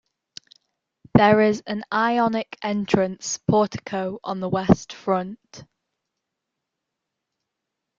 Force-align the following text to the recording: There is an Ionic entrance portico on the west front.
There 1.13 1.41
is 1.41 1.61
an 1.67 1.83
Ionic 1.93 2.57
entrance 2.63 3.37
portico 3.47 4.19
on 4.23 4.39
the 4.39 4.49
west 4.49 4.93
front. 4.93 5.63